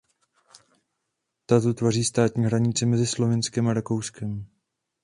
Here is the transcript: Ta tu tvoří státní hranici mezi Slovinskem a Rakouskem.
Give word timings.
Ta 1.45 1.59
tu 1.61 1.73
tvoří 1.73 2.03
státní 2.03 2.45
hranici 2.45 2.85
mezi 2.85 3.07
Slovinskem 3.07 3.67
a 3.67 3.73
Rakouskem. 3.73 4.45